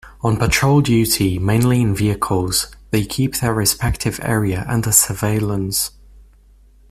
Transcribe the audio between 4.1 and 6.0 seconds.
area under surveillance.